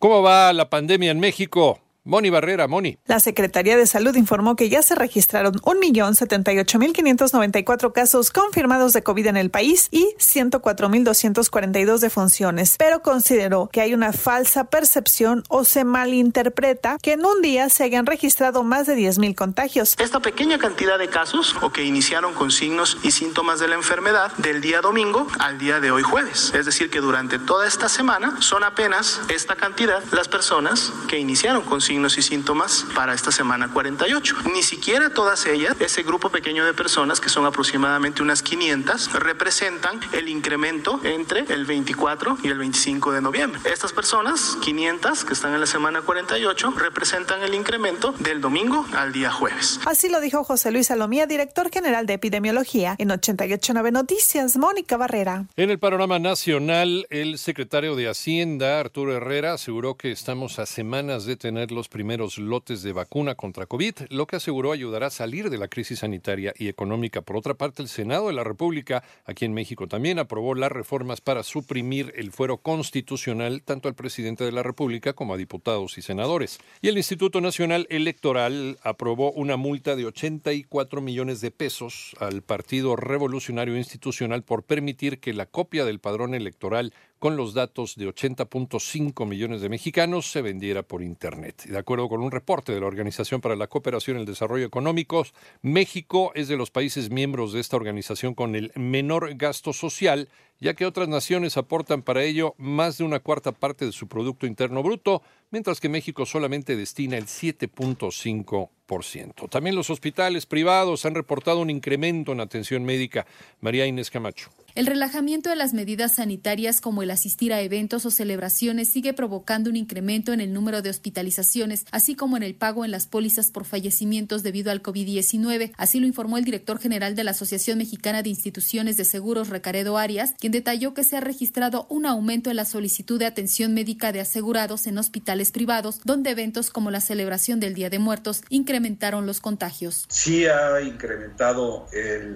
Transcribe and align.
¿Cómo 0.00 0.22
va 0.22 0.52
la 0.52 0.70
pandemia 0.70 1.12
en 1.12 1.20
México? 1.20 1.80
Moni 2.04 2.30
Barrera, 2.30 2.66
Moni. 2.66 2.96
La 3.04 3.20
Secretaría 3.20 3.76
de 3.76 3.86
Salud 3.86 4.16
informó 4.16 4.56
que 4.56 4.70
ya 4.70 4.80
se 4.80 4.94
registraron 4.94 5.52
1.078.594 5.56 7.92
casos 7.92 8.30
confirmados 8.30 8.94
de 8.94 9.02
COVID 9.02 9.26
en 9.26 9.36
el 9.36 9.50
país 9.50 9.88
y 9.90 10.14
104.242 10.18 11.98
defunciones, 11.98 12.76
pero 12.78 13.02
consideró 13.02 13.68
que 13.70 13.82
hay 13.82 13.92
una 13.92 14.14
falsa 14.14 14.64
percepción 14.64 15.44
o 15.48 15.64
se 15.64 15.84
malinterpreta 15.84 16.96
que 17.02 17.12
en 17.12 17.26
un 17.26 17.42
día 17.42 17.68
se 17.68 17.84
hayan 17.84 18.06
registrado 18.06 18.62
más 18.62 18.86
de 18.86 18.96
10.000 18.96 19.34
contagios. 19.34 19.94
Esta 19.98 20.20
pequeña 20.20 20.56
cantidad 20.58 20.98
de 20.98 21.08
casos 21.08 21.54
o 21.60 21.70
que 21.70 21.84
iniciaron 21.84 22.32
con 22.32 22.50
signos 22.50 22.96
y 23.02 23.10
síntomas 23.10 23.60
de 23.60 23.68
la 23.68 23.74
enfermedad 23.74 24.32
del 24.38 24.62
día 24.62 24.80
domingo 24.80 25.26
al 25.38 25.58
día 25.58 25.80
de 25.80 25.90
hoy 25.90 26.02
jueves. 26.02 26.54
Es 26.54 26.64
decir, 26.64 26.88
que 26.88 27.02
durante 27.02 27.38
toda 27.38 27.68
esta 27.68 27.90
semana 27.90 28.40
son 28.40 28.64
apenas 28.64 29.20
esta 29.28 29.54
cantidad 29.54 30.02
las 30.12 30.28
personas 30.28 30.94
que 31.06 31.18
iniciaron 31.18 31.60
con 31.62 31.82
signos 31.82 31.89
y 31.90 32.22
síntomas 32.22 32.86
para 32.94 33.14
esta 33.14 33.32
semana 33.32 33.68
48. 33.72 34.36
Ni 34.54 34.62
siquiera 34.62 35.10
todas 35.10 35.44
ellas, 35.46 35.74
ese 35.80 36.04
grupo 36.04 36.30
pequeño 36.30 36.64
de 36.64 36.72
personas, 36.72 37.20
que 37.20 37.28
son 37.28 37.46
aproximadamente 37.46 38.22
unas 38.22 38.42
500, 38.42 39.12
representan 39.14 39.98
el 40.12 40.28
incremento 40.28 41.00
entre 41.02 41.40
el 41.52 41.66
24 41.66 42.38
y 42.44 42.48
el 42.48 42.58
25 42.58 43.10
de 43.10 43.20
noviembre. 43.20 43.60
Estas 43.64 43.92
personas, 43.92 44.56
500, 44.62 45.24
que 45.24 45.32
están 45.32 45.52
en 45.52 45.58
la 45.58 45.66
semana 45.66 46.02
48, 46.02 46.70
representan 46.76 47.42
el 47.42 47.54
incremento 47.54 48.12
del 48.20 48.40
domingo 48.40 48.86
al 48.94 49.12
día 49.12 49.32
jueves. 49.32 49.80
Así 49.84 50.08
lo 50.08 50.20
dijo 50.20 50.44
José 50.44 50.70
Luis 50.70 50.86
Salomía, 50.86 51.26
director 51.26 51.70
general 51.72 52.06
de 52.06 52.14
epidemiología 52.14 52.94
en 52.98 53.10
889 53.10 53.90
Noticias, 53.90 54.56
Mónica 54.56 54.96
Barrera. 54.96 55.46
En 55.56 55.70
el 55.70 55.80
panorama 55.80 56.20
nacional, 56.20 57.08
el 57.10 57.38
secretario 57.38 57.96
de 57.96 58.08
Hacienda, 58.08 58.78
Arturo 58.78 59.16
Herrera, 59.16 59.54
aseguró 59.54 59.96
que 59.96 60.12
estamos 60.12 60.60
a 60.60 60.66
semanas 60.66 61.24
de 61.24 61.36
tener 61.36 61.72
los 61.72 61.79
primeros 61.88 62.38
lotes 62.38 62.82
de 62.82 62.92
vacuna 62.92 63.34
contra 63.34 63.66
COVID, 63.66 63.94
lo 64.10 64.26
que 64.26 64.36
aseguró 64.36 64.72
ayudará 64.72 65.06
a 65.06 65.10
salir 65.10 65.50
de 65.50 65.58
la 65.58 65.68
crisis 65.68 66.00
sanitaria 66.00 66.52
y 66.56 66.68
económica. 66.68 67.22
Por 67.22 67.36
otra 67.36 67.54
parte, 67.54 67.82
el 67.82 67.88
Senado 67.88 68.28
de 68.28 68.34
la 68.34 68.44
República, 68.44 69.02
aquí 69.24 69.44
en 69.44 69.54
México 69.54 69.86
también, 69.88 70.18
aprobó 70.18 70.54
las 70.54 70.72
reformas 70.72 71.20
para 71.20 71.42
suprimir 71.42 72.12
el 72.16 72.32
fuero 72.32 72.58
constitucional 72.58 73.62
tanto 73.62 73.88
al 73.88 73.94
presidente 73.94 74.44
de 74.44 74.52
la 74.52 74.62
República 74.62 75.12
como 75.12 75.34
a 75.34 75.36
diputados 75.36 75.98
y 75.98 76.02
senadores. 76.02 76.58
Y 76.82 76.88
el 76.88 76.96
Instituto 76.96 77.40
Nacional 77.40 77.86
Electoral 77.90 78.78
aprobó 78.82 79.32
una 79.32 79.56
multa 79.56 79.96
de 79.96 80.06
84 80.06 81.00
millones 81.00 81.40
de 81.40 81.50
pesos 81.50 82.14
al 82.18 82.42
Partido 82.42 82.96
Revolucionario 82.96 83.76
Institucional 83.76 84.42
por 84.42 84.64
permitir 84.64 85.20
que 85.20 85.32
la 85.32 85.46
copia 85.46 85.84
del 85.84 86.00
padrón 86.00 86.34
electoral 86.34 86.92
con 87.20 87.36
los 87.36 87.54
datos 87.54 87.94
de 87.96 88.08
80.5 88.08 89.26
millones 89.26 89.60
de 89.60 89.68
mexicanos 89.68 90.30
se 90.30 90.40
vendiera 90.40 90.82
por 90.82 91.02
Internet. 91.02 91.64
De 91.66 91.76
acuerdo 91.76 92.08
con 92.08 92.22
un 92.22 92.30
reporte 92.30 92.72
de 92.72 92.80
la 92.80 92.86
Organización 92.86 93.42
para 93.42 93.56
la 93.56 93.66
Cooperación 93.66 94.16
y 94.16 94.20
el 94.20 94.26
Desarrollo 94.26 94.64
Económico, 94.64 95.26
México 95.60 96.32
es 96.34 96.48
de 96.48 96.56
los 96.56 96.70
países 96.70 97.10
miembros 97.10 97.52
de 97.52 97.60
esta 97.60 97.76
organización 97.76 98.34
con 98.34 98.56
el 98.56 98.72
menor 98.74 99.36
gasto 99.36 99.74
social, 99.74 100.30
ya 100.60 100.72
que 100.72 100.86
otras 100.86 101.08
naciones 101.08 101.58
aportan 101.58 102.00
para 102.00 102.24
ello 102.24 102.54
más 102.56 102.96
de 102.96 103.04
una 103.04 103.20
cuarta 103.20 103.52
parte 103.52 103.84
de 103.84 103.92
su 103.92 104.08
Producto 104.08 104.46
Interno 104.46 104.82
Bruto, 104.82 105.20
mientras 105.50 105.78
que 105.78 105.90
México 105.90 106.24
solamente 106.24 106.74
destina 106.74 107.18
el 107.18 107.26
7.5%. 107.26 109.50
También 109.50 109.76
los 109.76 109.90
hospitales 109.90 110.46
privados 110.46 111.04
han 111.04 111.14
reportado 111.14 111.60
un 111.60 111.68
incremento 111.68 112.32
en 112.32 112.40
atención 112.40 112.82
médica. 112.82 113.26
María 113.60 113.84
Inés 113.86 114.10
Camacho. 114.10 114.48
El 114.74 114.86
relajamiento 114.86 115.50
de 115.50 115.56
las 115.56 115.74
medidas 115.74 116.14
sanitarias 116.14 116.80
como 116.80 117.02
el 117.02 117.10
asistir 117.10 117.52
a 117.52 117.60
eventos 117.60 118.06
o 118.06 118.10
celebraciones 118.10 118.88
sigue 118.88 119.12
provocando 119.12 119.68
un 119.68 119.76
incremento 119.76 120.32
en 120.32 120.40
el 120.40 120.52
número 120.52 120.80
de 120.80 120.90
hospitalizaciones, 120.90 121.86
así 121.90 122.14
como 122.14 122.36
en 122.36 122.44
el 122.44 122.54
pago 122.54 122.84
en 122.84 122.92
las 122.92 123.06
pólizas 123.06 123.50
por 123.50 123.64
fallecimientos 123.64 124.42
debido 124.42 124.70
al 124.70 124.82
COVID-19. 124.82 125.72
Así 125.76 125.98
lo 125.98 126.06
informó 126.06 126.38
el 126.38 126.44
director 126.44 126.78
general 126.78 127.16
de 127.16 127.24
la 127.24 127.32
Asociación 127.32 127.78
Mexicana 127.78 128.22
de 128.22 128.30
Instituciones 128.30 128.96
de 128.96 129.04
Seguros, 129.04 129.48
Recaredo 129.48 129.98
Arias, 129.98 130.34
quien 130.38 130.52
detalló 130.52 130.94
que 130.94 131.04
se 131.04 131.16
ha 131.16 131.20
registrado 131.20 131.86
un 131.88 132.06
aumento 132.06 132.50
en 132.50 132.56
la 132.56 132.64
solicitud 132.64 133.18
de 133.18 133.26
atención 133.26 133.74
médica 133.74 134.12
de 134.12 134.20
asegurados 134.20 134.86
en 134.86 134.98
hospitales 134.98 135.50
privados, 135.50 136.00
donde 136.04 136.30
eventos 136.30 136.70
como 136.70 136.90
la 136.90 137.00
celebración 137.00 137.58
del 137.58 137.74
Día 137.74 137.90
de 137.90 137.98
Muertos 137.98 138.42
incrementaron 138.48 139.26
los 139.26 139.40
contagios. 139.40 140.06
Sí 140.08 140.46
ha 140.46 140.80
incrementado 140.80 141.86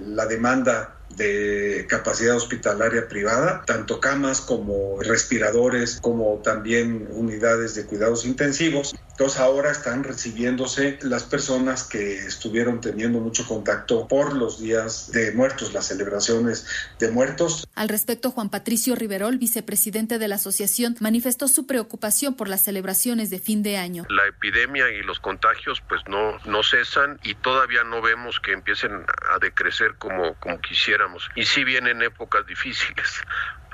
la 0.06 0.26
demanda 0.26 0.98
de 1.08 1.86
capacidad 1.88 2.36
hospitalaria 2.36 3.08
privada, 3.08 3.62
tanto 3.66 4.00
camas 4.00 4.40
como 4.40 5.00
respiradores, 5.00 6.00
como 6.00 6.40
también 6.42 7.06
unidades 7.10 7.74
de 7.74 7.86
cuidados 7.86 8.24
intensivos. 8.24 8.94
Entonces 9.14 9.38
ahora 9.38 9.70
están 9.70 10.02
recibiéndose 10.02 10.98
las 11.02 11.22
personas 11.22 11.84
que 11.84 12.16
estuvieron 12.18 12.80
teniendo 12.80 13.20
mucho 13.20 13.46
contacto 13.46 14.08
por 14.08 14.34
los 14.34 14.60
días 14.60 15.12
de 15.12 15.30
muertos, 15.30 15.72
las 15.72 15.86
celebraciones 15.86 16.66
de 16.98 17.12
muertos. 17.12 17.64
Al 17.76 17.88
respecto, 17.88 18.32
Juan 18.32 18.50
Patricio 18.50 18.96
Riverol, 18.96 19.38
vicepresidente 19.38 20.18
de 20.18 20.26
la 20.26 20.34
asociación, 20.34 20.96
manifestó 20.98 21.46
su 21.46 21.64
preocupación 21.64 22.34
por 22.34 22.48
las 22.48 22.62
celebraciones 22.62 23.30
de 23.30 23.38
fin 23.38 23.62
de 23.62 23.76
año. 23.76 24.04
La 24.08 24.26
epidemia 24.26 24.90
y 24.90 25.00
los 25.04 25.20
contagios 25.20 25.80
pues 25.88 26.00
no, 26.08 26.36
no 26.46 26.64
cesan 26.64 27.20
y 27.22 27.36
todavía 27.36 27.84
no 27.84 28.02
vemos 28.02 28.40
que 28.40 28.50
empiecen 28.50 28.90
a 29.32 29.38
decrecer 29.38 29.94
como, 29.96 30.34
como 30.40 30.60
quisiéramos. 30.60 31.30
Y 31.36 31.44
sí 31.44 31.62
vienen 31.62 32.02
épocas 32.02 32.44
difíciles 32.48 33.22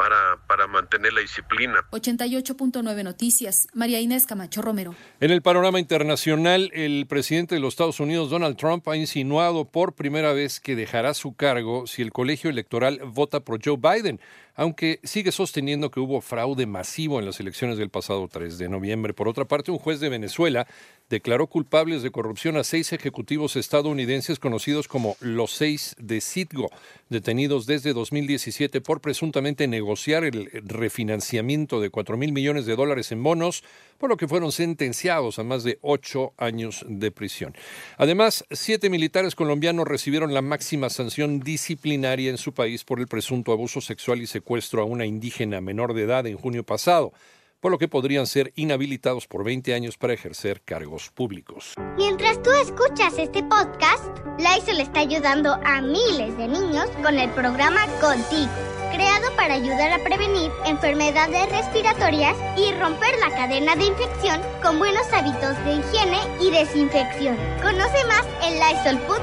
para, 0.00 0.38
para 0.46 0.66
mantener 0.66 1.12
la 1.12 1.20
disciplina. 1.20 1.84
88.9 1.90 3.04
Noticias, 3.04 3.68
María 3.74 4.00
Inés 4.00 4.26
Camacho 4.26 4.62
Romero. 4.62 4.94
En 5.20 5.30
el 5.30 5.42
panorama 5.42 5.78
internacional, 5.78 6.70
el 6.72 7.06
presidente 7.06 7.54
de 7.54 7.60
los 7.60 7.74
Estados 7.74 8.00
Unidos, 8.00 8.30
Donald 8.30 8.56
Trump, 8.56 8.88
ha 8.88 8.96
insinuado 8.96 9.66
por 9.66 9.92
primera 9.92 10.32
vez 10.32 10.58
que 10.58 10.74
dejará 10.74 11.12
su 11.12 11.34
cargo 11.34 11.86
si 11.86 12.00
el 12.00 12.12
colegio 12.12 12.48
electoral 12.48 13.02
vota 13.04 13.40
por 13.40 13.60
Joe 13.62 13.76
Biden, 13.76 14.22
aunque 14.54 15.00
sigue 15.04 15.32
sosteniendo 15.32 15.90
que 15.90 16.00
hubo 16.00 16.22
fraude 16.22 16.64
masivo 16.64 17.18
en 17.18 17.26
las 17.26 17.38
elecciones 17.38 17.76
del 17.76 17.90
pasado 17.90 18.26
3 18.26 18.56
de 18.56 18.70
noviembre. 18.70 19.12
Por 19.12 19.28
otra 19.28 19.44
parte, 19.44 19.70
un 19.70 19.78
juez 19.78 20.00
de 20.00 20.08
Venezuela 20.08 20.66
declaró 21.10 21.48
culpables 21.48 22.02
de 22.02 22.12
corrupción 22.12 22.56
a 22.56 22.64
seis 22.64 22.92
ejecutivos 22.92 23.56
estadounidenses 23.56 24.38
conocidos 24.38 24.86
como 24.86 25.16
los 25.20 25.50
seis 25.50 25.96
de 25.98 26.20
Citgo, 26.20 26.70
detenidos 27.08 27.66
desde 27.66 27.92
2017 27.92 28.80
por 28.80 29.00
presuntamente 29.00 29.66
negociar 29.66 30.24
el 30.24 30.48
refinanciamiento 30.64 31.80
de 31.80 31.90
4 31.90 32.16
mil 32.16 32.32
millones 32.32 32.64
de 32.64 32.76
dólares 32.76 33.10
en 33.10 33.24
bonos, 33.24 33.64
por 33.98 34.08
lo 34.08 34.16
que 34.16 34.28
fueron 34.28 34.52
sentenciados 34.52 35.40
a 35.40 35.42
más 35.42 35.64
de 35.64 35.78
ocho 35.82 36.32
años 36.38 36.84
de 36.88 37.10
prisión. 37.10 37.54
Además, 37.98 38.44
siete 38.52 38.88
militares 38.88 39.34
colombianos 39.34 39.88
recibieron 39.88 40.32
la 40.32 40.42
máxima 40.42 40.90
sanción 40.90 41.40
disciplinaria 41.40 42.30
en 42.30 42.38
su 42.38 42.54
país 42.54 42.84
por 42.84 43.00
el 43.00 43.08
presunto 43.08 43.52
abuso 43.52 43.80
sexual 43.80 44.22
y 44.22 44.28
secuestro 44.28 44.80
a 44.80 44.84
una 44.84 45.06
indígena 45.06 45.60
menor 45.60 45.92
de 45.92 46.02
edad 46.02 46.26
en 46.28 46.36
junio 46.36 46.62
pasado 46.62 47.12
por 47.60 47.70
lo 47.70 47.78
que 47.78 47.88
podrían 47.88 48.26
ser 48.26 48.52
inhabilitados 48.56 49.26
por 49.26 49.44
20 49.44 49.74
años 49.74 49.96
para 49.96 50.14
ejercer 50.14 50.62
cargos 50.62 51.10
públicos. 51.10 51.74
Mientras 51.96 52.42
tú 52.42 52.50
escuchas 52.50 53.18
este 53.18 53.42
podcast, 53.42 54.04
Lysol 54.38 54.80
está 54.80 55.00
ayudando 55.00 55.52
a 55.64 55.80
miles 55.82 56.36
de 56.36 56.48
niños 56.48 56.88
con 57.02 57.18
el 57.18 57.30
programa 57.30 57.86
Contigo, 58.00 58.50
creado 58.92 59.30
para 59.36 59.54
ayudar 59.54 59.92
a 59.92 60.02
prevenir 60.02 60.50
enfermedades 60.66 61.50
respiratorias 61.50 62.36
y 62.56 62.72
romper 62.72 63.18
la 63.18 63.30
cadena 63.30 63.76
de 63.76 63.84
infección 63.84 64.40
con 64.62 64.78
buenos 64.78 65.06
hábitos 65.12 65.56
de 65.64 65.74
higiene 65.74 66.18
y 66.40 66.50
desinfección. 66.50 67.36
Conoce 67.62 68.04
más 68.06 68.26
en 68.42 68.54
lysol.com.mx. 68.58 69.20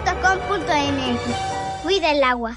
Cuida 1.84 2.12
el 2.12 2.24
agua. 2.24 2.56